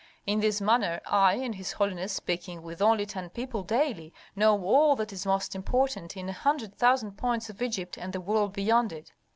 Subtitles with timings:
[0.25, 4.95] In this manner I and his holiness speaking with only ten people daily know all
[4.95, 8.91] that is most important in a hundred thousand points of Egypt and the world beyond
[8.93, 9.13] it.